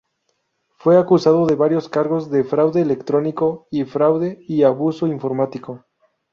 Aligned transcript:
Fue 0.77 0.97
acusado 0.97 1.45
de 1.45 1.53
varios 1.53 1.87
cargos 1.87 2.31
de 2.31 2.43
fraude 2.43 2.81
electrónico 2.81 3.67
y 3.69 3.83
fraude 3.83 4.39
y 4.47 4.63
abuso 4.63 5.05
informático. 5.05 5.85